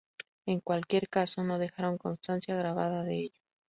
[0.47, 3.41] En cualquier caso, no dejaron constancia grabada de ello.